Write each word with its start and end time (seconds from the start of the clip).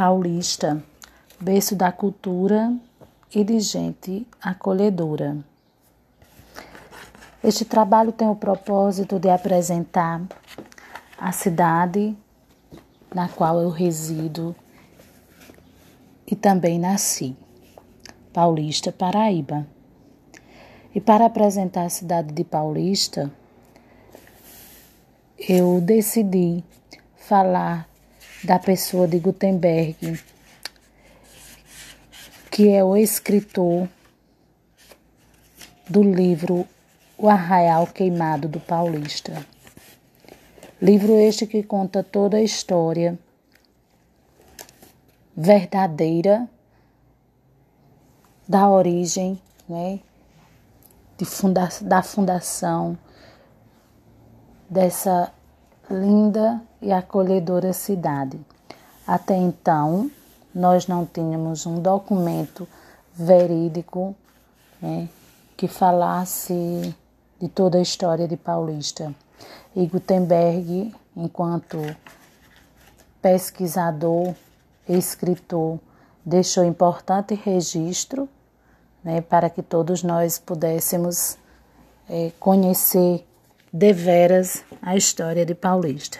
Paulista, 0.00 0.82
berço 1.38 1.76
da 1.76 1.92
cultura 1.92 2.74
e 3.34 3.44
de 3.44 3.60
gente 3.60 4.26
acolhedora. 4.40 5.36
Este 7.44 7.66
trabalho 7.66 8.10
tem 8.10 8.26
o 8.26 8.34
propósito 8.34 9.18
de 9.18 9.28
apresentar 9.28 10.22
a 11.18 11.32
cidade 11.32 12.16
na 13.14 13.28
qual 13.28 13.60
eu 13.60 13.68
resido 13.68 14.56
e 16.26 16.34
também 16.34 16.78
nasci, 16.78 17.36
Paulista, 18.32 18.90
Paraíba. 18.90 19.66
E 20.94 21.00
para 21.02 21.26
apresentar 21.26 21.84
a 21.84 21.90
cidade 21.90 22.32
de 22.32 22.42
Paulista, 22.42 23.30
eu 25.38 25.78
decidi 25.78 26.64
falar 27.16 27.89
da 28.42 28.58
pessoa 28.58 29.06
de 29.06 29.18
Gutenberg, 29.18 30.18
que 32.50 32.68
é 32.70 32.82
o 32.82 32.96
escritor 32.96 33.88
do 35.88 36.02
livro 36.02 36.66
O 37.18 37.28
Arraial 37.28 37.86
Queimado 37.86 38.48
do 38.48 38.58
Paulista. 38.58 39.46
Livro 40.80 41.12
este 41.14 41.46
que 41.46 41.62
conta 41.62 42.02
toda 42.02 42.38
a 42.38 42.42
história 42.42 43.18
verdadeira 45.36 46.48
da 48.48 48.68
origem, 48.68 49.40
né, 49.68 50.00
de 51.18 51.24
funda 51.24 51.68
da 51.82 52.02
fundação 52.02 52.98
dessa 54.68 55.32
linda 55.90 56.62
e 56.80 56.92
acolhedora 56.92 57.72
cidade. 57.72 58.38
Até 59.06 59.36
então, 59.36 60.10
nós 60.54 60.86
não 60.86 61.04
tínhamos 61.04 61.66
um 61.66 61.80
documento 61.80 62.66
verídico 63.14 64.14
né, 64.80 65.08
que 65.56 65.68
falasse 65.68 66.94
de 67.40 67.48
toda 67.48 67.78
a 67.78 67.82
história 67.82 68.28
de 68.28 68.36
Paulista. 68.36 69.14
E 69.74 69.86
Gutenberg, 69.86 70.94
enquanto 71.16 71.78
pesquisador, 73.20 74.34
escritor, 74.88 75.78
deixou 76.24 76.64
importante 76.64 77.34
registro 77.34 78.28
né, 79.02 79.20
para 79.20 79.48
que 79.48 79.62
todos 79.62 80.02
nós 80.02 80.38
pudéssemos 80.38 81.36
é, 82.08 82.32
conhecer 82.38 83.26
deveras 83.72 84.64
a 84.82 84.96
história 84.96 85.46
de 85.46 85.54
Paulista. 85.54 86.18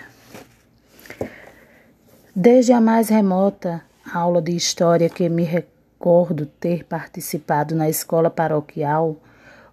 Desde 2.34 2.72
a 2.72 2.80
mais 2.80 3.08
remota 3.08 3.82
aula 4.12 4.40
de 4.40 4.54
história 4.54 5.08
que 5.08 5.28
me 5.28 5.42
recordo 5.42 6.46
ter 6.46 6.84
participado 6.84 7.74
na 7.74 7.88
escola 7.88 8.30
paroquial, 8.30 9.16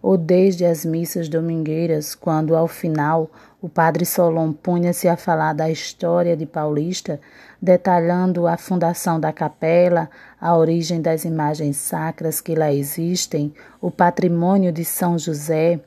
ou 0.02 0.18
desde 0.18 0.66
as 0.66 0.86
missas 0.86 1.28
domingueiras, 1.28 2.16
quando 2.16 2.56
ao 2.56 2.68
final 2.68 3.30
o 3.62 3.68
padre 3.68 4.06
Solon 4.06 4.54
punha-se 4.54 5.08
a 5.08 5.18
falar 5.18 5.54
da 5.54 5.70
história 5.70 6.38
de 6.38 6.46
Paulista, 6.46 7.20
detalhando 7.62 8.48
a 8.48 8.58
fundação 8.58 9.20
da 9.20 9.34
capela, 9.34 10.10
a 10.40 10.56
origem 10.56 11.02
das 11.02 11.26
imagens 11.26 11.78
sacras 11.78 12.40
que 12.40 12.56
lá 12.56 12.72
existem, 12.72 13.54
o 13.82 13.90
patrimônio 13.90 14.72
de 14.72 14.86
São 14.86 15.18
José, 15.18 15.80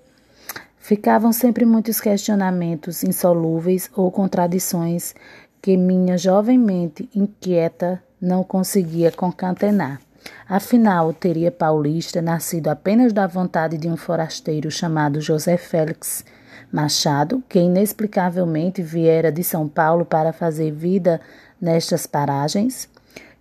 Ficavam 0.80 1.30
sempre 1.30 1.66
muitos 1.66 2.00
questionamentos 2.00 3.04
insolúveis 3.04 3.88
ou 3.94 4.10
contradições 4.10 5.14
que 5.60 5.76
minha 5.76 6.16
jovem 6.16 6.58
mente 6.58 7.08
inquieta 7.14 8.02
não 8.20 8.42
conseguia 8.42 9.12
concatenar. 9.12 10.00
Afinal, 10.48 11.12
teria 11.12 11.52
Paulista 11.52 12.20
nascido 12.22 12.68
apenas 12.68 13.12
da 13.12 13.26
vontade 13.26 13.76
de 13.76 13.88
um 13.88 13.96
forasteiro 13.96 14.70
chamado 14.70 15.20
José 15.20 15.58
Félix 15.58 16.24
Machado, 16.72 17.44
que 17.48 17.60
inexplicavelmente 17.60 18.82
viera 18.82 19.30
de 19.30 19.44
São 19.44 19.68
Paulo 19.68 20.04
para 20.04 20.32
fazer 20.32 20.72
vida 20.72 21.20
nestas 21.60 22.06
paragens? 22.06 22.88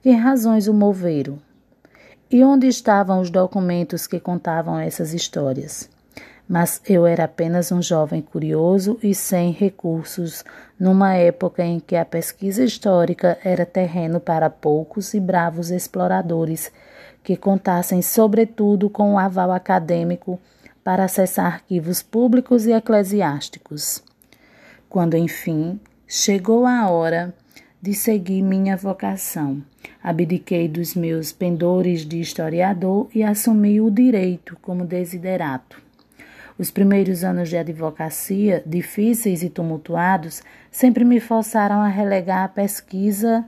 Que 0.04 0.12
razões 0.12 0.68
o 0.68 0.74
moveram? 0.74 1.40
E 2.30 2.44
onde 2.44 2.68
estavam 2.68 3.22
os 3.22 3.30
documentos 3.30 4.06
que 4.06 4.20
contavam 4.20 4.78
essas 4.78 5.14
histórias? 5.14 5.90
Mas 6.50 6.82
eu 6.90 7.06
era 7.06 7.26
apenas 7.26 7.72
um 7.72 7.80
jovem 7.80 8.24
curioso 8.24 8.98
e 9.04 9.14
sem 9.14 9.52
recursos, 9.52 10.44
numa 10.80 11.14
época 11.14 11.64
em 11.64 11.80
que 11.80 11.96
a 11.96 12.04
pesquisa 12.04 12.64
histórica 12.64 13.38
era 13.44 13.68
terreno 13.68 14.20
para 14.20 14.50
poucos 14.50 15.14
e 15.14 15.20
bravos 15.20 15.70
exploradores 15.70 16.72
que 17.24 17.38
contassem, 17.38 18.02
sobretudo, 18.02 18.90
com 18.90 19.14
o 19.14 19.20
aval 19.20 19.52
acadêmico 19.52 20.40
para 20.84 21.04
acessar 21.04 21.46
arquivos 21.46 22.02
públicos 22.02 22.66
e 22.66 22.72
eclesiásticos. 22.72 24.04
Quando, 24.90 25.16
enfim, 25.16 25.80
chegou 26.08 26.66
a 26.66 26.90
hora 26.90 27.32
de 27.80 27.94
seguir 27.94 28.42
minha 28.42 28.76
vocação, 28.76 29.62
abdiquei 30.02 30.68
dos 30.68 30.96
meus 30.96 31.32
pendores 31.32 32.04
de 32.04 32.20
historiador 32.20 33.08
e 33.14 33.22
assumi 33.22 33.80
o 33.80 33.92
direito 33.92 34.58
como 34.64 34.84
desiderato. 34.84 35.89
Os 36.60 36.70
primeiros 36.70 37.24
anos 37.24 37.48
de 37.48 37.56
advocacia, 37.56 38.62
difíceis 38.66 39.44
e 39.44 39.50
tumultuados, 39.50 40.44
sempre 40.70 41.06
me 41.06 41.18
forçaram 41.22 41.80
a 41.80 41.88
relegar 41.88 42.44
a 42.44 42.50
pesquisa 42.50 43.46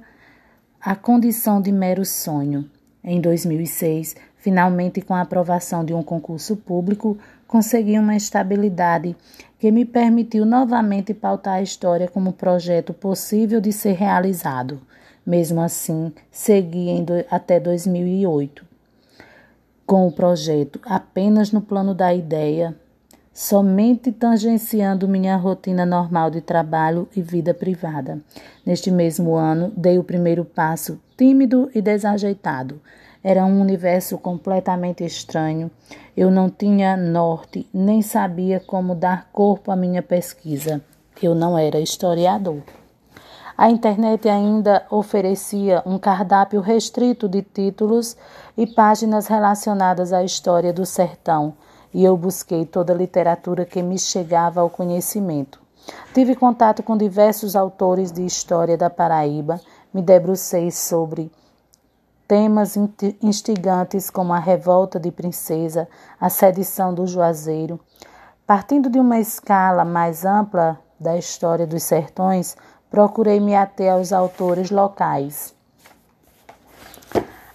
à 0.79 0.95
condição 0.95 1.61
de 1.61 1.73
mero 1.73 2.05
sonho. 2.05 2.69
Em 3.03 3.19
2006, 3.19 4.15
finalmente, 4.37 5.01
com 5.01 5.13
a 5.13 5.19
aprovação 5.19 5.83
de 5.83 5.93
um 5.93 6.01
concurso 6.01 6.55
público, 6.55 7.17
consegui 7.45 7.99
uma 7.99 8.15
estabilidade 8.15 9.13
que 9.59 9.69
me 9.73 9.83
permitiu 9.83 10.45
novamente 10.45 11.13
pautar 11.13 11.55
a 11.55 11.61
história 11.61 12.07
como 12.07 12.31
projeto 12.31 12.93
possível 12.93 13.59
de 13.59 13.73
ser 13.73 13.91
realizado. 13.91 14.79
Mesmo 15.25 15.59
assim, 15.59 16.13
segui 16.31 16.87
até 17.29 17.59
2008 17.59 18.71
com 19.85 20.07
o 20.07 20.11
projeto 20.13 20.79
apenas 20.85 21.51
no 21.51 21.59
plano 21.59 21.93
da 21.93 22.13
ideia, 22.13 22.73
somente 23.33 24.11
tangenciando 24.11 25.07
minha 25.07 25.37
rotina 25.37 25.85
normal 25.85 26.29
de 26.29 26.41
trabalho 26.41 27.07
e 27.15 27.21
vida 27.21 27.53
privada. 27.53 28.19
Neste 28.65 28.91
mesmo 28.91 29.35
ano, 29.35 29.71
dei 29.75 29.97
o 29.97 30.03
primeiro 30.03 30.43
passo, 30.43 30.99
tímido 31.17 31.71
e 31.73 31.81
desajeitado. 31.81 32.81
Era 33.23 33.45
um 33.45 33.61
universo 33.61 34.17
completamente 34.17 35.05
estranho. 35.05 35.71
Eu 36.17 36.29
não 36.29 36.49
tinha 36.49 36.97
norte, 36.97 37.67
nem 37.73 38.01
sabia 38.01 38.59
como 38.59 38.95
dar 38.95 39.29
corpo 39.31 39.71
à 39.71 39.75
minha 39.75 40.01
pesquisa. 40.01 40.81
Eu 41.21 41.33
não 41.33 41.57
era 41.57 41.79
historiador. 41.79 42.61
A 43.57 43.69
internet 43.69 44.27
ainda 44.27 44.85
oferecia 44.89 45.83
um 45.85 45.99
cardápio 45.99 46.61
restrito 46.61 47.29
de 47.29 47.43
títulos 47.43 48.17
e 48.57 48.65
páginas 48.65 49.27
relacionadas 49.27 50.11
à 50.11 50.23
história 50.23 50.73
do 50.73 50.85
sertão 50.85 51.53
e 51.93 52.03
eu 52.03 52.15
busquei 52.15 52.65
toda 52.65 52.93
a 52.93 52.95
literatura 52.95 53.65
que 53.65 53.81
me 53.81 53.97
chegava 53.97 54.61
ao 54.61 54.69
conhecimento. 54.69 55.59
Tive 56.13 56.35
contato 56.35 56.83
com 56.83 56.95
diversos 56.95 57.55
autores 57.55 58.11
de 58.11 58.25
história 58.25 58.77
da 58.77 58.89
Paraíba, 58.89 59.59
me 59.93 60.01
debrucei 60.01 60.71
sobre 60.71 61.31
temas 62.27 62.77
instigantes 63.21 64.09
como 64.09 64.31
a 64.31 64.39
revolta 64.39 64.99
de 64.99 65.11
Princesa, 65.11 65.87
a 66.19 66.29
sedição 66.29 66.93
do 66.93 67.05
Juazeiro. 67.05 67.79
Partindo 68.47 68.89
de 68.89 68.99
uma 68.99 69.19
escala 69.19 69.83
mais 69.83 70.23
ampla 70.23 70.79
da 70.99 71.17
história 71.17 71.67
dos 71.67 71.83
sertões, 71.83 72.55
procurei 72.89 73.39
me 73.39 73.55
ater 73.55 73.91
aos 73.91 74.13
autores 74.13 74.69
locais. 74.69 75.53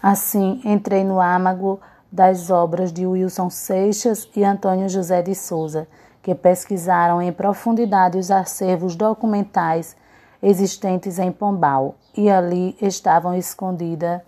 Assim, 0.02 0.60
entrei 0.64 1.04
no 1.04 1.20
âmago 1.20 1.80
das 2.16 2.48
obras 2.48 2.90
de 2.90 3.06
Wilson 3.06 3.50
Seixas 3.50 4.26
e 4.34 4.42
Antônio 4.42 4.88
José 4.88 5.20
de 5.20 5.34
Souza, 5.34 5.86
que 6.22 6.34
pesquisaram 6.34 7.20
em 7.20 7.30
profundidade 7.30 8.16
os 8.16 8.30
acervos 8.30 8.96
documentais 8.96 9.94
existentes 10.42 11.18
em 11.18 11.30
Pombal, 11.30 11.94
e 12.16 12.30
ali 12.30 12.74
estavam 12.80 13.34
escondida, 13.34 14.24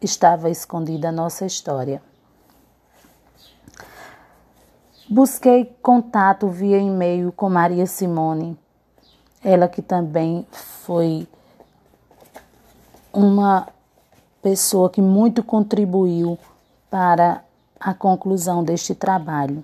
estava 0.00 0.48
escondida 0.48 1.12
nossa 1.12 1.44
história. 1.44 2.00
Busquei 5.06 5.76
contato 5.82 6.48
via 6.48 6.78
e-mail 6.78 7.30
com 7.32 7.50
Maria 7.50 7.84
Simone, 7.84 8.58
ela 9.44 9.68
que 9.68 9.82
também 9.82 10.46
foi 10.50 11.28
uma 13.12 13.68
pessoa 14.40 14.88
que 14.88 15.02
muito 15.02 15.44
contribuiu 15.44 16.38
para 16.96 17.44
a 17.78 17.92
conclusão 17.92 18.64
deste 18.64 18.94
trabalho, 18.94 19.62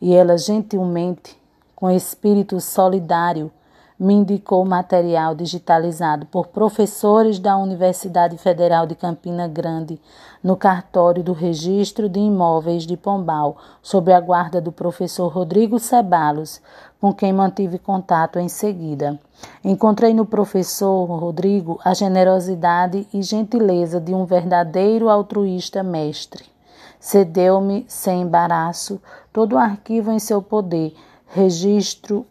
e 0.00 0.14
ela 0.14 0.38
gentilmente, 0.38 1.36
com 1.74 1.90
espírito 1.90 2.60
solidário, 2.60 3.50
me 3.98 4.14
indicou 4.14 4.64
material 4.64 5.34
digitalizado 5.34 6.24
por 6.26 6.46
professores 6.46 7.40
da 7.40 7.56
Universidade 7.56 8.38
Federal 8.38 8.86
de 8.86 8.94
Campina 8.94 9.48
Grande 9.48 10.00
no 10.40 10.56
cartório 10.56 11.20
do 11.20 11.32
Registro 11.32 12.08
de 12.08 12.20
Imóveis 12.20 12.86
de 12.86 12.96
Pombal, 12.96 13.56
sob 13.82 14.12
a 14.12 14.20
guarda 14.20 14.60
do 14.60 14.70
professor 14.70 15.26
Rodrigo 15.32 15.80
Cebalos, 15.80 16.62
com 17.00 17.12
quem 17.12 17.32
mantive 17.32 17.80
contato 17.80 18.38
em 18.38 18.48
seguida. 18.48 19.18
Encontrei 19.64 20.14
no 20.14 20.24
professor 20.24 21.06
Rodrigo 21.06 21.80
a 21.84 21.92
generosidade 21.92 23.04
e 23.12 23.20
gentileza 23.20 24.00
de 24.00 24.14
um 24.14 24.24
verdadeiro 24.24 25.08
altruísta 25.08 25.82
mestre. 25.82 26.56
Cedeu-me, 27.00 27.84
sem 27.88 28.22
embaraço, 28.22 29.00
todo 29.32 29.54
o 29.54 29.58
arquivo 29.58 30.10
em 30.10 30.18
seu 30.18 30.42
poder, 30.42 30.94
registro 31.26 32.26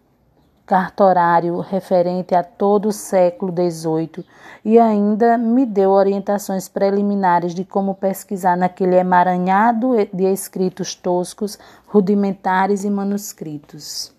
cartorário 0.67 1.61
referente 1.61 2.35
a 2.35 2.43
todo 2.43 2.89
o 2.89 2.91
século 2.91 3.53
XVIII 3.53 4.25
e 4.65 4.77
ainda 4.77 5.37
me 5.37 5.65
deu 5.65 5.91
orientações 5.91 6.67
preliminares 6.67 7.55
de 7.55 7.63
como 7.63 7.95
pesquisar 7.95 8.57
naquele 8.57 8.97
emaranhado 8.97 9.93
de 10.11 10.25
escritos 10.25 10.93
toscos, 10.93 11.57
rudimentares 11.87 12.83
e 12.83 12.89
manuscritos. 12.89 14.11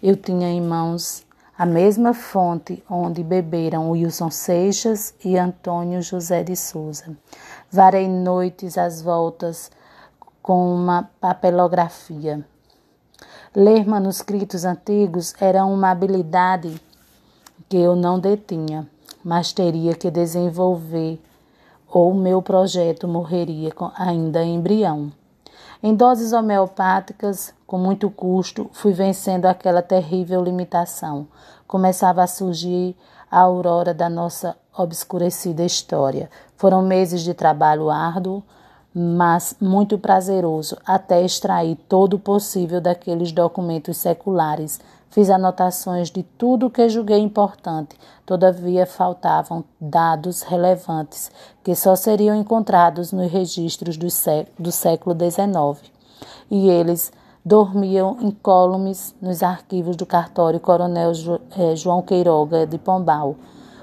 Eu 0.00 0.14
tinha 0.14 0.48
em 0.48 0.60
mãos 0.60 1.26
a 1.58 1.66
mesma 1.66 2.14
fonte 2.14 2.84
onde 2.88 3.24
beberam 3.24 3.90
Wilson 3.90 4.30
Seixas 4.30 5.12
e 5.24 5.36
Antônio 5.36 6.00
José 6.02 6.44
de 6.44 6.54
Souza. 6.54 7.16
Varei 7.70 8.08
noites 8.08 8.78
às 8.78 9.02
voltas 9.02 9.70
com 10.42 10.74
uma 10.74 11.10
papelografia. 11.20 12.46
Ler 13.54 13.86
manuscritos 13.86 14.64
antigos 14.64 15.34
era 15.40 15.64
uma 15.64 15.90
habilidade 15.90 16.80
que 17.68 17.76
eu 17.76 17.96
não 17.96 18.20
detinha, 18.20 18.86
mas 19.24 19.52
teria 19.52 19.94
que 19.94 20.10
desenvolver, 20.10 21.20
ou 21.88 22.14
meu 22.14 22.40
projeto 22.40 23.08
morreria 23.08 23.72
ainda 23.96 24.44
embrião. 24.44 25.10
Em 25.82 25.94
doses 25.94 26.32
homeopáticas, 26.32 27.52
com 27.66 27.78
muito 27.78 28.08
custo, 28.10 28.70
fui 28.72 28.92
vencendo 28.92 29.46
aquela 29.46 29.82
terrível 29.82 30.42
limitação. 30.42 31.26
Começava 31.66 32.22
a 32.22 32.26
surgir 32.26 32.96
a 33.30 33.40
aurora 33.40 33.92
da 33.92 34.08
nossa 34.08 34.56
obscurecida 34.76 35.64
história. 35.64 36.30
Foram 36.56 36.82
meses 36.82 37.22
de 37.22 37.34
trabalho 37.34 37.90
árduo, 37.90 38.42
mas 38.94 39.54
muito 39.60 39.98
prazeroso, 39.98 40.78
até 40.86 41.22
extrair 41.22 41.76
todo 41.88 42.14
o 42.14 42.18
possível 42.18 42.80
daqueles 42.80 43.30
documentos 43.30 43.98
seculares. 43.98 44.80
Fiz 45.10 45.28
anotações 45.28 46.10
de 46.10 46.22
tudo 46.22 46.70
que 46.70 46.88
julguei 46.88 47.18
importante, 47.18 47.96
todavia 48.24 48.86
faltavam 48.86 49.64
dados 49.80 50.42
relevantes 50.42 51.30
que 51.62 51.74
só 51.74 51.94
seriam 51.94 52.34
encontrados 52.34 53.12
nos 53.12 53.30
registros 53.30 53.96
do, 53.96 54.10
sé 54.10 54.46
do 54.58 54.72
século 54.72 55.14
XIX. 55.14 55.90
E 56.50 56.68
eles 56.68 57.12
dormiam 57.44 58.16
incólumes 58.20 59.14
nos 59.20 59.42
arquivos 59.42 59.94
do 59.94 60.04
cartório 60.04 60.58
Coronel 60.58 61.12
eh, 61.56 61.76
João 61.76 62.02
Queiroga 62.02 62.66
de 62.66 62.78
Pombal 62.78 63.36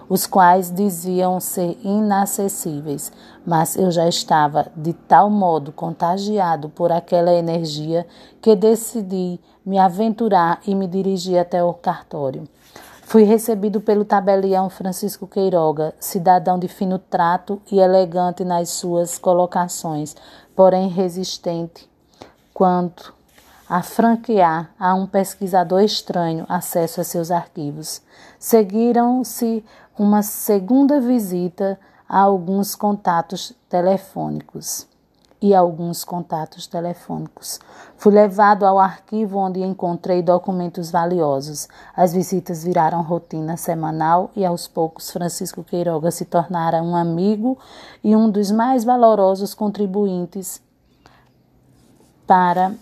os 0.10 0.26
quais 0.26 0.74
diziam 0.74 1.40
ser 1.40 1.78
inacessíveis, 1.84 3.12
mas 3.46 3.76
eu 3.76 3.92
já 3.92 4.08
estava 4.08 4.68
de 4.76 4.94
tal 4.94 5.30
modo 5.30 5.72
contagiado 5.72 6.70
por 6.70 6.92
aquela 6.92 7.34
energia 7.34 8.06
que 8.42 8.56
decidi 8.56 9.40
me 9.66 9.78
aventurar 9.78 10.60
e 10.68 10.76
me 10.76 10.88
dirigir 10.88 11.38
até 11.38 11.64
o 11.64 11.74
cartório. 11.74 12.48
Fui 13.04 13.24
recebido 13.24 13.80
pelo 13.80 14.06
tabelião 14.06 14.70
Francisco 14.70 15.28
Queiroga, 15.28 15.94
cidadão 16.00 16.58
de 16.58 16.68
fino 16.68 16.98
trato 16.98 17.62
e 17.72 17.80
elegante 17.80 18.44
nas 18.44 18.70
suas 18.70 19.18
colocações, 19.18 20.16
porém 20.56 20.88
resistente 20.88 21.88
quanto 22.54 23.14
a 23.70 23.82
franquear 23.82 24.72
a 24.80 24.94
um 24.94 25.06
pesquisador 25.06 25.82
estranho 25.82 26.46
acesso 26.50 27.02
a 27.02 27.04
seus 27.04 27.32
arquivos. 27.32 28.02
Seguiram-se 28.38 29.64
uma 29.98 30.24
segunda 30.24 31.00
visita 31.00 31.80
a 32.08 32.20
alguns 32.20 32.76
contatos 32.76 33.54
telefônicos 33.70 34.88
e 35.44 35.54
alguns 35.54 36.06
contatos 36.06 36.68
telefônicos. 36.68 37.60
Fui 37.98 38.14
levado 38.14 38.66
ao 38.66 38.80
arquivo 38.80 39.38
onde 39.38 39.62
encontrei 39.62 40.22
documentos 40.22 40.90
valiosos. 40.90 41.68
As 41.94 42.14
visitas 42.14 42.64
viraram 42.64 43.02
rotina 43.02 43.58
semanal 43.58 44.32
e 44.38 44.46
aos 44.46 44.70
poucos 44.70 45.12
Francisco 45.12 45.62
Queiroga 45.62 46.12
se 46.12 46.24
tornara 46.24 46.82
um 46.82 46.96
amigo 46.96 47.58
e 48.02 48.16
um 48.16 48.32
dos 48.32 48.52
mais 48.52 48.86
valorosos 48.86 49.54
contribuintes 49.54 50.62
para 52.26 52.74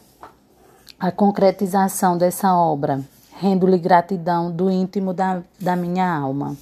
a 1.00 1.12
concretização 1.12 2.16
dessa 2.16 2.56
obra. 2.56 3.02
Rendo-lhe 3.40 3.80
gratidão 3.80 4.52
do 4.52 4.69
íntimo 4.69 5.16
da, 5.16 5.42
da 5.60 5.75
minha 5.75 6.08
alma. 6.08 6.56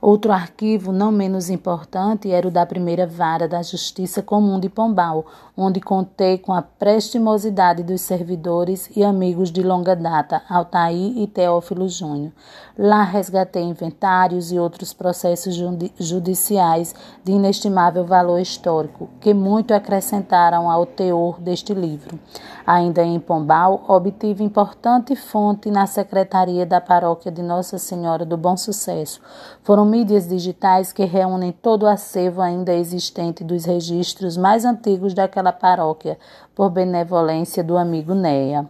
Outro 0.00 0.30
arquivo, 0.30 0.92
não 0.92 1.10
menos 1.10 1.48
importante, 1.48 2.30
era 2.30 2.46
o 2.46 2.50
da 2.50 2.66
primeira 2.66 3.06
vara 3.06 3.48
da 3.48 3.62
Justiça 3.62 4.22
Comum 4.22 4.60
de 4.60 4.68
Pombal, 4.68 5.24
onde 5.56 5.80
contei 5.80 6.36
com 6.36 6.52
a 6.52 6.60
prestimosidade 6.60 7.82
dos 7.82 8.02
servidores 8.02 8.90
e 8.94 9.02
amigos 9.02 9.50
de 9.50 9.62
longa 9.62 9.96
data, 9.96 10.42
Altair 10.48 11.16
e 11.16 11.26
Teófilo 11.26 11.88
Júnior. 11.88 12.30
Lá 12.78 13.02
resgatei 13.02 13.62
inventários 13.62 14.52
e 14.52 14.58
outros 14.58 14.92
processos 14.92 15.56
judiciais 15.98 16.94
de 17.24 17.32
inestimável 17.32 18.04
valor 18.04 18.38
histórico, 18.38 19.08
que 19.18 19.32
muito 19.32 19.72
acrescentaram 19.72 20.70
ao 20.70 20.84
teor 20.84 21.40
deste 21.40 21.72
livro. 21.72 22.18
Ainda 22.66 23.02
em 23.02 23.18
Pombal, 23.18 23.82
obtive 23.88 24.44
importante 24.44 25.16
fonte 25.16 25.70
na 25.70 25.86
Secretaria 25.86 26.66
da 26.66 26.80
Paróquia 26.80 27.32
de 27.32 27.40
Nossa 27.40 27.78
Senhora 27.78 28.26
do 28.26 28.36
Bom 28.36 28.56
Sucesso. 28.56 29.20
Foram 29.62 29.86
mídias 29.96 30.28
digitais 30.28 30.92
que 30.92 31.06
reúnem 31.06 31.50
todo 31.50 31.84
o 31.84 31.86
acervo 31.86 32.42
ainda 32.42 32.74
existente 32.74 33.42
dos 33.42 33.64
registros 33.64 34.36
mais 34.36 34.62
antigos 34.62 35.14
daquela 35.14 35.54
paróquia, 35.54 36.18
por 36.54 36.68
benevolência 36.68 37.64
do 37.64 37.78
amigo 37.78 38.14
Neia. 38.14 38.68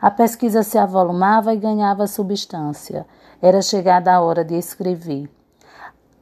A 0.00 0.08
pesquisa 0.08 0.62
se 0.62 0.78
avolumava 0.78 1.52
e 1.52 1.56
ganhava 1.56 2.06
substância. 2.06 3.04
Era 3.40 3.60
chegada 3.60 4.12
a 4.12 4.20
hora 4.20 4.44
de 4.44 4.54
escrever. 4.54 5.28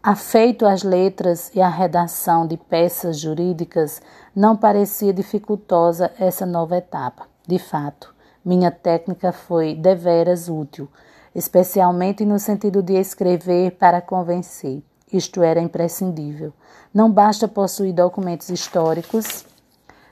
Afeito 0.02 0.64
às 0.64 0.82
letras 0.82 1.55
e 1.55 1.60
à 1.60 1.69
redação 1.69 2.46
de 2.46 2.56
peças 2.56 3.19
jurídicas, 3.19 4.00
não 4.34 4.56
parecia 4.56 5.12
dificultosa 5.12 6.10
essa 6.19 6.46
nova 6.46 6.79
etapa. 6.79 7.26
De 7.46 7.58
fato, 7.58 8.15
minha 8.43 8.70
técnica 8.70 9.32
foi 9.32 9.74
deveras 9.74 10.48
útil, 10.48 10.88
especialmente 11.34 12.25
no 12.25 12.39
sentido 12.39 12.82
de 12.82 12.94
escrever 12.94 13.72
para 13.72 14.01
convencer. 14.01 14.82
Isto 15.13 15.43
era 15.43 15.60
imprescindível. 15.60 16.53
Não 16.93 17.10
basta 17.10 17.49
possuir 17.49 17.93
documentos 17.93 18.49
históricos 18.49 19.44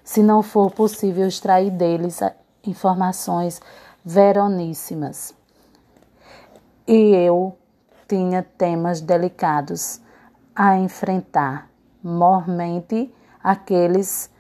se 0.03 0.23
não 0.23 0.43
for 0.43 0.71
possível 0.71 1.27
extrair 1.27 1.71
deles 1.71 2.21
informações 2.65 3.61
veroníssimas 4.05 5.39
e 6.89 7.15
eu 7.15 7.55
tinha 8.09 8.43
temas 8.43 9.03
delicados 9.03 10.01
a 10.57 10.79
enfrentar, 10.79 11.69
mormente 12.03 13.15
aqueles 13.45 14.31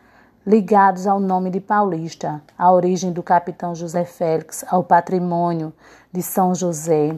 ligados 0.48 1.06
ao 1.06 1.20
nome 1.20 1.50
de 1.50 1.60
Paulista, 1.60 2.40
à 2.56 2.72
origem 2.72 3.12
do 3.12 3.22
capitão 3.22 3.74
José 3.74 4.06
Félix, 4.06 4.64
ao 4.66 4.82
patrimônio 4.82 5.74
de 6.10 6.22
São 6.22 6.54
José. 6.54 7.14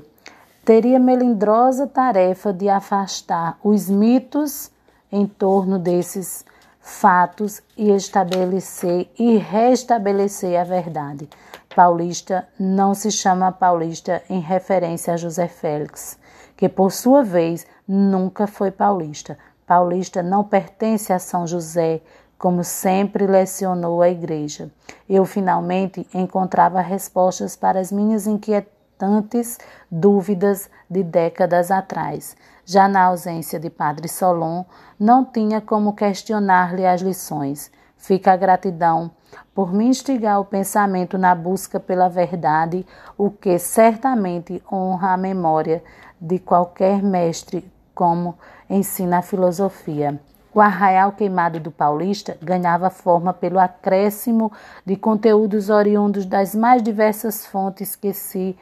Teria 0.65 0.99
melindrosa 0.99 1.87
tarefa 1.87 2.53
de 2.53 2.69
afastar 2.69 3.57
os 3.63 3.89
mitos 3.89 4.69
em 5.13 5.29
torno 5.29 5.79
desses 5.79 6.45
fatos 6.81 7.63
e 7.77 7.93
estabelecer 7.93 9.09
e 9.17 9.37
restabelecer 9.37 10.61
a 10.61 10.65
verdade. 10.65 11.29
Paulista 11.73 12.49
não 12.59 12.95
se 12.95 13.13
chama 13.13 13.53
Paulista 13.53 14.21
em 14.29 14.41
referência 14.41 15.15
a 15.15 15.17
José 15.17 15.47
Félix, 15.47 16.19
que 16.57 16.69
por 16.69 16.91
sua 16.91 17.23
vez 17.23 17.65
nunca 17.87 18.49
foi 18.49 18.73
paulista. 18.73 19.39
Paulista 19.65 20.21
não 20.21 20.43
pertence 20.43 21.13
a 21.13 21.21
São 21.21 21.47
José, 21.47 22.01
como 22.41 22.65
sempre 22.65 23.27
lecionou 23.27 24.01
a 24.01 24.09
igreja. 24.09 24.71
Eu 25.07 25.27
finalmente 25.27 26.09
encontrava 26.15 26.81
respostas 26.81 27.55
para 27.55 27.79
as 27.79 27.93
minhas 27.93 28.27
inquietantes 28.27 29.59
dúvidas 29.91 30.71
de 30.89 31.03
décadas 31.03 31.71
atrás. 31.71 32.35
Já 32.65 32.89
na 32.89 33.03
ausência 33.05 33.61
de 33.61 33.69
Padre 33.69 34.09
Solon, 34.09 34.65
não 34.99 35.23
tinha 35.23 35.61
como 35.61 35.93
questionar-lhe 35.93 36.87
as 36.87 37.03
lições. 37.03 37.71
Fica 37.99 38.33
a 38.33 38.37
gratidão 38.39 39.11
por 39.55 39.71
me 39.75 39.85
instigar 39.85 40.41
o 40.41 40.45
pensamento 40.47 41.19
na 41.19 41.35
busca 41.35 41.79
pela 41.79 42.09
verdade, 42.09 42.87
o 43.19 43.31
que 43.31 43.59
certamente 43.59 44.63
honra 44.73 45.13
a 45.13 45.19
memória 45.19 45.85
de 46.19 46.39
qualquer 46.39 47.03
mestre, 47.03 47.71
como 47.95 48.39
ensina 48.71 49.19
a 49.19 49.23
filosofia. 49.23 50.19
O 50.53 50.61
arraial 50.61 51.13
queimado 51.13 51.61
do 51.61 51.71
Paulista 51.71 52.37
ganhava 52.43 52.91
forma 52.91 53.33
pelo 53.33 53.59
acréscimo 53.59 54.51
de 54.85 54.97
conteúdos 54.97 55.71
oriundos 55.71 56.27
das 56.27 56.55
mais 56.55 56.83
diversas 56.83 57.47
fontes 57.47 57.95
que 57.95 58.13
se 58.13 58.57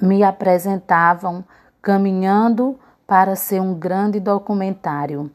me 0.00 0.22
apresentavam, 0.22 1.44
caminhando 1.82 2.78
para 3.06 3.36
ser 3.36 3.60
um 3.60 3.74
grande 3.74 4.18
documentário. 4.18 5.30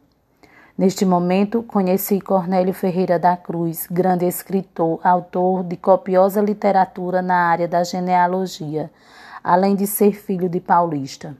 Neste 0.76 1.06
momento, 1.06 1.62
conheci 1.62 2.20
Cornélio 2.20 2.74
Ferreira 2.74 3.20
da 3.20 3.38
Cruz, 3.38 3.86
grande 3.92 4.26
escritor, 4.26 5.00
autor 5.04 5.64
de 5.64 5.78
copiosa 5.78 6.42
literatura 6.42 7.22
na 7.22 7.36
área 7.36 7.68
da 7.68 7.84
genealogia, 7.84 8.90
além 9.44 9.76
de 9.76 9.86
ser 9.86 10.14
filho 10.14 10.50
de 10.50 10.60
paulista. 10.60 11.36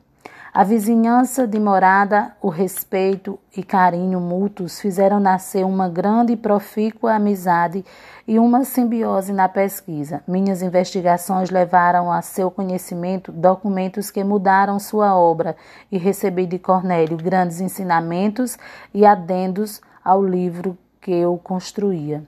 A 0.52 0.64
vizinhança 0.64 1.46
de 1.48 1.60
morada, 1.60 2.36
o 2.42 2.50
respeito 2.50 3.38
e 3.56 3.62
carinho 3.62 4.20
mútuos 4.20 4.80
fizeram 4.82 5.20
nascer 5.20 5.64
uma 5.64 5.88
grande 5.88 6.34
e 6.34 6.36
profícua 6.36 7.14
amizade 7.14 7.86
e 8.28 8.40
uma 8.40 8.64
simbiose 8.66 9.32
na 9.32 9.48
pesquisa. 9.48 10.24
Minhas 10.28 10.64
investigações 10.64 11.52
levaram 11.52 12.12
a 12.12 12.24
seu 12.24 12.50
conhecimento 12.50 13.32
documentos 13.32 14.10
que 14.10 14.24
mudaram 14.24 14.80
sua 14.80 15.16
obra 15.16 15.56
e 15.92 16.00
recebi 16.00 16.48
de 16.48 16.58
Cornélio 16.58 17.16
grandes 17.16 17.62
ensinamentos 17.62 18.58
e 18.92 19.06
adendos 19.06 19.80
ao 20.04 20.26
livro 20.26 20.76
que 21.00 21.12
eu 21.12 21.40
construía. 21.44 22.24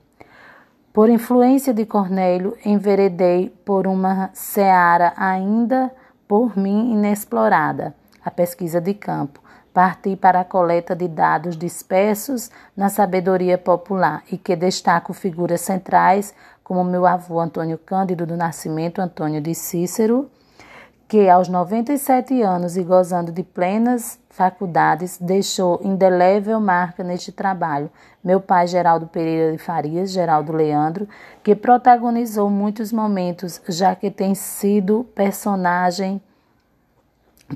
Por 0.94 1.10
influência 1.10 1.74
de 1.74 1.88
Cornélio, 1.88 2.56
enveredei 2.64 3.50
por 3.66 3.88
uma 3.88 4.30
seara 4.32 5.12
ainda 5.18 5.92
por 6.28 6.56
mim 6.56 6.94
inexplorada 6.94 7.96
a 8.24 8.32
pesquisa 8.32 8.80
de 8.80 8.94
campo, 8.94 9.42
parti 9.74 10.16
para 10.16 10.42
a 10.42 10.46
coleta 10.46 10.96
de 10.96 11.08
dados 11.08 11.58
dispersos 11.58 12.50
na 12.76 12.90
sabedoria 12.90 13.58
popular 13.58 14.24
e 14.32 14.38
que 14.38 14.56
destaco 14.56 15.14
figuras 15.14 15.62
centrais 15.62 16.34
como 16.64 16.84
meu 16.84 17.06
avô 17.06 17.40
Antônio 17.40 17.78
Cândido 17.78 18.26
do 18.26 18.38
Nascimento 18.38 19.00
Antônio 19.00 19.42
de 19.42 19.54
Cícero, 19.54 20.30
que 21.08 21.30
aos 21.30 21.50
97 21.50 22.42
anos 22.42 22.78
e 22.78 22.84
gozando 22.84 23.32
de 23.32 23.44
plenas 23.44 24.18
faculdades, 24.30 25.18
deixou 25.20 25.82
indelével 25.84 26.60
marca 26.60 27.04
neste 27.04 27.32
trabalho. 27.32 27.92
Meu 28.24 28.40
pai, 28.40 28.66
Geraldo 28.66 29.08
Pereira 29.08 29.52
de 29.52 29.58
Farias, 29.58 30.12
Geraldo 30.12 30.54
Leandro, 30.54 31.08
que 31.44 31.54
protagonizou 31.54 32.50
muitos 32.50 32.94
momentos, 32.94 33.62
já 33.68 33.94
que 33.94 34.10
tem 34.10 34.34
sido 34.34 35.04
personagem 35.14 36.22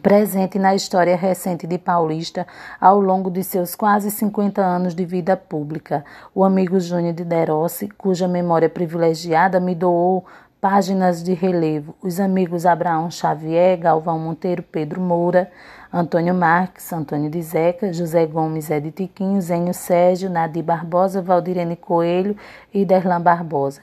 presente 0.01 0.59
na 0.59 0.75
história 0.75 1.15
recente 1.15 1.65
de 1.65 1.77
Paulista 1.77 2.45
ao 2.79 2.99
longo 2.99 3.29
de 3.29 3.43
seus 3.43 3.75
quase 3.75 4.11
50 4.11 4.61
anos 4.61 4.93
de 4.93 5.05
vida 5.05 5.37
pública. 5.37 6.03
O 6.33 6.43
amigo 6.43 6.79
Júnior 6.79 7.13
de 7.13 7.23
Derossi, 7.23 7.89
cuja 7.89 8.27
memória 8.27 8.69
privilegiada 8.69 9.59
me 9.59 9.73
doou 9.73 10.25
páginas 10.59 11.23
de 11.23 11.33
relevo. 11.33 11.95
Os 12.01 12.19
amigos 12.19 12.65
Abraão 12.65 13.11
Xavier, 13.11 13.77
Galvão 13.77 14.17
Monteiro, 14.17 14.63
Pedro 14.63 14.99
Moura, 14.99 15.51
Antônio 15.93 16.33
Marques, 16.33 16.91
Antônio 16.91 17.29
de 17.29 17.41
Zeca, 17.41 17.93
José 17.93 18.25
Gomes, 18.25 18.69
Ed 18.69 18.91
Tiquinho, 18.91 19.41
Zênio 19.41 19.73
Sérgio, 19.73 20.29
Nadir 20.29 20.63
Barbosa, 20.63 21.21
Valdirene 21.21 21.75
Coelho 21.75 22.35
e 22.73 22.83
Derlan 22.83 23.21
Barbosa. 23.21 23.81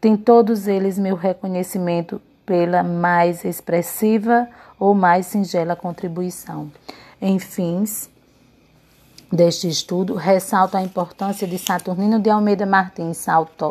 Tem 0.00 0.16
todos 0.16 0.66
eles 0.66 0.98
meu 0.98 1.14
reconhecimento 1.14 2.20
pela 2.46 2.82
mais 2.82 3.44
expressiva 3.44 4.48
ou 4.78 4.94
mais 4.94 5.26
singela 5.26 5.74
contribuição. 5.76 6.70
Em 7.20 7.38
fins 7.38 8.10
deste 9.32 9.68
estudo, 9.68 10.14
ressalto 10.14 10.76
a 10.76 10.82
importância 10.82 11.46
de 11.46 11.58
Saturnino 11.58 12.20
de 12.20 12.30
Almeida 12.30 12.64
Martins 12.64 13.26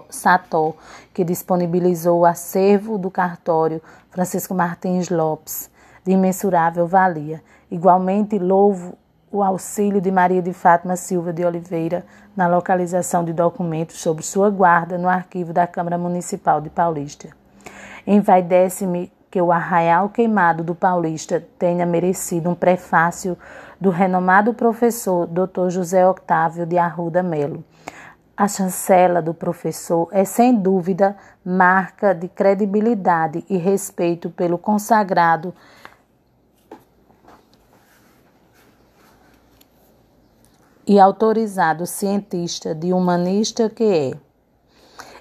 Sató, 0.10 0.76
que 1.14 1.24
disponibilizou 1.24 2.20
o 2.20 2.26
acervo 2.26 2.98
do 2.98 3.10
cartório 3.10 3.82
Francisco 4.10 4.54
Martins 4.54 5.10
Lopes, 5.10 5.70
de 6.04 6.12
imensurável 6.12 6.86
valia. 6.86 7.42
Igualmente, 7.72 8.38
louvo 8.38 8.98
o 9.32 9.42
auxílio 9.42 10.02
de 10.02 10.12
Maria 10.12 10.42
de 10.42 10.54
Fátima 10.54 10.96
Silva 10.96 11.34
de 11.34 11.44
Oliveira 11.44 12.06
na 12.36 12.48
localização 12.48 13.24
de 13.24 13.34
documentos 13.34 14.00
sobre 14.00 14.24
sua 14.24 14.50
guarda 14.50 14.98
no 14.98 15.08
arquivo 15.08 15.54
da 15.54 15.66
Câmara 15.66 15.98
Municipal 15.98 16.62
de 16.62 16.70
Paulista. 16.70 17.43
Envaidece-me 18.06 19.12
que 19.32 19.42
o 19.42 19.52
Arraial 19.52 20.10
Queimado 20.10 20.64
do 20.64 20.76
Paulista 20.76 21.44
tenha 21.58 21.86
merecido 21.86 22.50
um 22.50 22.56
prefácio 22.56 23.38
do 23.82 23.90
renomado 23.90 24.54
professor 24.54 25.26
Dr. 25.26 25.70
José 25.70 26.08
Octávio 26.08 26.66
de 26.66 26.78
Arruda 26.78 27.24
Melo. 27.24 27.64
A 28.36 28.48
chancela 28.48 29.22
do 29.22 29.34
professor 29.34 30.08
é 30.12 30.26
sem 30.26 30.56
dúvida 30.56 31.16
marca 31.46 32.14
de 32.14 32.28
credibilidade 32.28 33.44
e 33.50 33.58
respeito 33.58 34.30
pelo 34.30 34.58
consagrado 34.58 35.54
e 40.86 41.00
autorizado 41.00 41.86
cientista 41.86 42.76
de 42.76 42.92
humanista 42.92 43.70
que 43.70 43.84
é. 43.84 44.23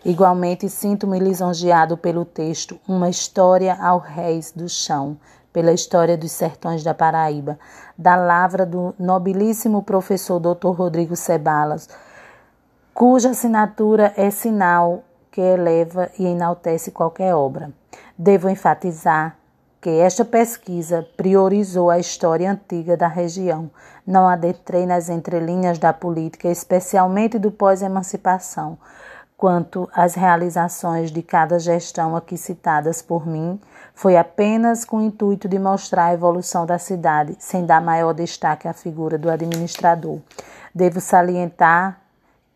Igualmente, 0.05 0.69
sinto-me 0.69 1.21
lisonjeado 1.21 1.97
pelo 1.97 2.25
texto 2.25 2.77
Uma 2.89 3.09
História 3.09 3.77
ao 3.81 3.99
Reis 3.99 4.51
do 4.51 4.69
Chão, 4.69 5.17
pela 5.53 5.73
história 5.73 6.17
dos 6.17 6.33
sertões 6.33 6.83
da 6.83 6.93
Paraíba, 6.93 7.57
da 7.97 8.17
lavra 8.17 8.67
do 8.67 8.93
nobilíssimo 8.99 9.81
professor 9.81 10.41
Dr. 10.41 10.71
Rodrigo 10.71 11.15
Cebalas, 11.15 11.89
cuja 12.93 13.31
assinatura 13.31 14.13
é 14.17 14.29
sinal 14.31 15.05
que 15.31 15.41
eleva 15.41 16.11
e 16.19 16.27
enaltece 16.27 16.91
qualquer 16.91 17.37
obra. 17.37 17.71
Devo 18.19 18.49
enfatizar 18.49 19.37
que 19.81 19.89
esta 19.89 20.25
pesquisa 20.25 21.07
priorizou 21.17 21.91
a 21.91 21.99
história 21.99 22.51
antiga 22.51 22.97
da 22.97 23.07
região. 23.07 23.71
Não 24.05 24.29
adentrei 24.29 24.85
nas 24.85 25.09
entrelinhas 25.09 25.79
da 25.79 25.93
política, 25.93 26.49
especialmente 26.49 27.39
do 27.39 27.53
pós-emancipação 27.53 28.79
quanto 29.43 29.91
às 29.93 30.15
realizações 30.15 31.11
de 31.11 31.21
cada 31.21 31.59
gestão 31.59 32.15
aqui 32.15 32.37
citadas 32.37 33.03
por 33.03 33.27
mim, 33.27 33.61
foi 33.93 34.17
apenas 34.17 34.85
com 34.85 34.99
o 34.99 35.03
intuito 35.03 35.49
de 35.49 35.59
mostrar 35.59 36.05
a 36.05 36.15
evolução 36.15 36.65
da 36.65 36.79
cidade, 36.79 37.35
sem 37.41 37.67
dar 37.67 37.83
maior 37.83 38.13
destaque 38.13 38.69
à 38.69 38.73
figura 38.73 39.19
do 39.19 39.29
administrador. 39.29 40.21
Devo 40.73 41.01
salientar 41.01 42.01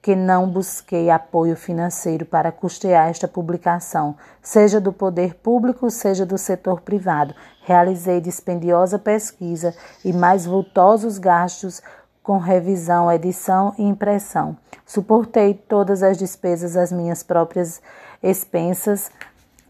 que 0.01 0.15
não 0.15 0.49
busquei 0.49 1.11
apoio 1.11 1.57
financeiro 1.57 2.25
para 2.25 2.53
custear 2.53 3.09
esta 3.09 3.27
publicação, 3.27 4.15
seja 4.41 4.81
do 4.81 4.93
poder 4.93 5.35
público, 5.35 5.91
seja 5.91 6.25
do 6.25 6.39
setor 6.39 6.83
privado. 6.83 7.35
Realizei 7.65 8.21
dispendiosa 8.21 8.97
pesquisa 8.97 9.75
e 10.05 10.13
mais 10.13 10.47
vultosos 10.47 11.19
gastos 11.19 11.83
com 12.27 12.39
revisão, 12.39 13.11
edição 13.13 13.73
e 13.79 13.85
impressão. 13.85 14.57
Suportei 14.85 15.55
todas 15.55 16.03
as 16.03 16.19
despesas 16.19 16.77
às 16.77 16.91
minhas 16.91 17.23
próprias 17.23 17.81
expensas, 18.21 19.13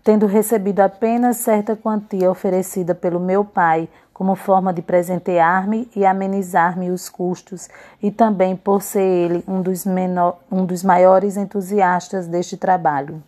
tendo 0.02 0.25
recebido 0.25 0.80
apenas 0.80 1.36
certa 1.36 1.76
quantia 1.76 2.30
oferecida 2.30 2.94
pelo 2.94 3.20
meu 3.20 3.44
pai 3.44 3.90
como 4.10 4.34
forma 4.34 4.72
de 4.72 4.80
presentear-me 4.80 5.86
e 5.94 6.06
amenizar-me 6.06 6.90
os 6.90 7.10
custos, 7.10 7.68
e 8.02 8.10
também 8.10 8.56
por 8.56 8.80
ser 8.80 9.02
ele 9.02 9.44
um 9.46 9.60
dos, 9.60 9.84
menor, 9.84 10.38
um 10.50 10.64
dos 10.64 10.82
maiores 10.82 11.36
entusiastas 11.36 12.26
deste 12.26 12.56
trabalho. 12.56 13.22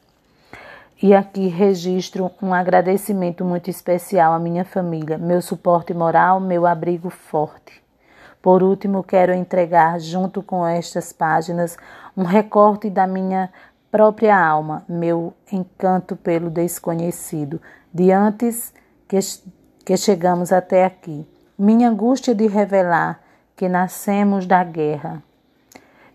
E 1.03 1.15
aqui 1.15 1.49
registro 1.49 2.31
um 2.41 2.55
agradecimento 2.55 3.45
muito 3.45 3.69
especial 3.69 4.33
à 4.33 4.39
minha 4.39 4.65
família, 4.65 5.19
meu 5.19 5.43
suporte 5.43 5.93
moral, 5.93 6.41
meu 6.41 6.65
abrigo 6.65 7.11
forte. 7.11 7.87
Por 8.41 8.63
último, 8.63 9.03
quero 9.03 9.33
entregar, 9.33 9.99
junto 9.99 10.43
com 10.43 10.67
estas 10.67 11.13
páginas, 11.13 11.77
um 12.17 12.23
recorte 12.23 12.89
da 12.89 13.07
minha 13.07 13.51
própria 13.91 14.39
alma, 14.39 14.85
meu 14.89 15.33
encanto 15.51 16.15
pelo 16.15 16.49
desconhecido, 16.49 17.61
de 17.93 18.13
antes 18.13 18.73
que, 19.09 19.19
que 19.85 19.97
chegamos 19.97 20.53
até 20.53 20.85
aqui. 20.85 21.27
Minha 21.59 21.89
angústia 21.89 22.35
de 22.35 22.47
revelar 22.47 23.21
que 23.57 23.69
nascemos 23.69 24.47
da 24.47 24.63
guerra, 24.63 25.21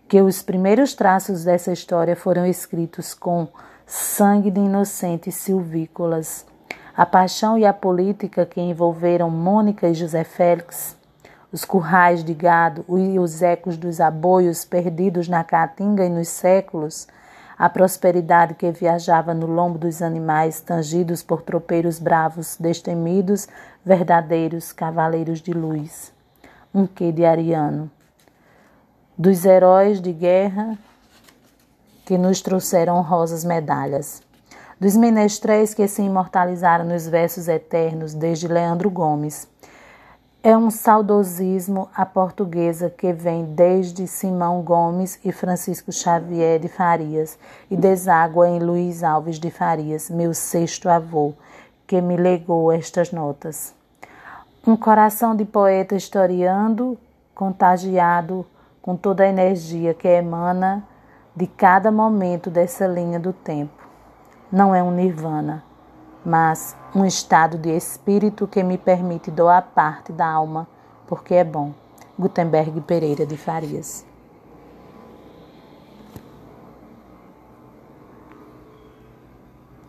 que 0.08 0.22
os 0.22 0.40
primeiros 0.40 0.94
traços 0.94 1.44
dessa 1.44 1.72
história 1.72 2.16
foram 2.16 2.46
escritos 2.46 3.12
com 3.12 3.48
sangue 3.86 4.50
de 4.50 4.60
inocentes 4.60 5.34
silvícolas. 5.34 6.46
A 6.96 7.04
paixão 7.04 7.58
e 7.58 7.66
a 7.66 7.72
política 7.72 8.46
que 8.46 8.60
envolveram 8.60 9.28
Mônica 9.28 9.88
e 9.88 9.94
José 9.94 10.24
Félix 10.24 10.96
os 11.54 11.64
currais 11.64 12.24
de 12.24 12.34
gado 12.34 12.84
e 12.88 13.16
os 13.16 13.40
ecos 13.40 13.76
dos 13.76 14.00
aboios 14.00 14.64
perdidos 14.64 15.28
na 15.28 15.44
caatinga 15.44 16.04
e 16.04 16.08
nos 16.08 16.26
séculos, 16.26 17.06
a 17.56 17.70
prosperidade 17.70 18.54
que 18.54 18.72
viajava 18.72 19.32
no 19.32 19.46
lombo 19.46 19.78
dos 19.78 20.02
animais, 20.02 20.60
tangidos 20.60 21.22
por 21.22 21.42
tropeiros 21.42 22.00
bravos, 22.00 22.56
destemidos, 22.58 23.46
verdadeiros 23.84 24.72
cavaleiros 24.72 25.40
de 25.40 25.52
luz. 25.52 26.12
Um 26.74 26.88
quê 26.88 27.12
de 27.12 27.24
ariano. 27.24 27.88
Dos 29.16 29.44
heróis 29.44 30.00
de 30.00 30.12
guerra 30.12 30.76
que 32.04 32.18
nos 32.18 32.42
trouxeram 32.42 32.96
honrosas 32.96 33.44
medalhas. 33.44 34.20
Dos 34.80 34.96
menestréis 34.96 35.72
que 35.72 35.86
se 35.86 36.02
imortalizaram 36.02 36.84
nos 36.84 37.06
versos 37.06 37.46
eternos, 37.46 38.12
desde 38.12 38.48
Leandro 38.48 38.90
Gomes 38.90 39.46
é 40.44 40.54
um 40.54 40.70
saudosismo 40.70 41.88
à 41.96 42.04
portuguesa 42.04 42.90
que 42.90 43.14
vem 43.14 43.46
desde 43.46 44.06
Simão 44.06 44.60
Gomes 44.60 45.18
e 45.24 45.32
Francisco 45.32 45.90
Xavier 45.90 46.60
de 46.60 46.68
Farias 46.68 47.38
e 47.70 47.74
deságua 47.74 48.46
em 48.46 48.58
Luiz 48.58 49.02
Alves 49.02 49.40
de 49.40 49.50
Farias, 49.50 50.10
meu 50.10 50.34
sexto 50.34 50.90
avô, 50.90 51.32
que 51.86 51.98
me 51.98 52.14
legou 52.14 52.70
estas 52.70 53.10
notas. 53.10 53.74
Um 54.66 54.76
coração 54.76 55.34
de 55.34 55.46
poeta 55.46 55.94
historiando, 55.94 56.98
contagiado 57.34 58.44
com 58.82 58.96
toda 58.96 59.24
a 59.24 59.28
energia 59.28 59.94
que 59.94 60.06
emana 60.06 60.84
de 61.34 61.46
cada 61.46 61.90
momento 61.90 62.50
dessa 62.50 62.86
linha 62.86 63.18
do 63.18 63.32
tempo. 63.32 63.82
Não 64.52 64.74
é 64.74 64.82
um 64.82 64.90
nirvana 64.90 65.64
mas 66.24 66.74
um 66.94 67.04
estado 67.04 67.58
de 67.58 67.70
espírito 67.70 68.46
que 68.46 68.62
me 68.62 68.78
permite 68.78 69.30
doar 69.30 69.62
parte 69.74 70.12
da 70.12 70.26
alma, 70.26 70.68
porque 71.06 71.34
é 71.34 71.44
bom. 71.44 71.72
Gutenberg 72.16 72.80
Pereira 72.82 73.26
de 73.26 73.36
Farias 73.36 74.06